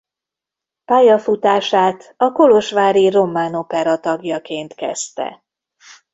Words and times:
Pályafutását 0.85 2.13
a 2.17 2.31
kolozsvári 2.31 3.09
Román 3.09 3.53
Opera 3.55 3.99
tagjaként 3.99 4.73
kezdte. 4.73 5.43